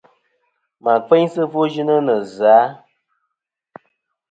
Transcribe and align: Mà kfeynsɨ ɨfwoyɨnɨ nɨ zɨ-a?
Mà 0.83 0.93
kfeynsɨ 1.05 1.41
ɨfwoyɨnɨ 1.45 1.95
nɨ 2.05 2.15
zɨ-a? 2.35 2.59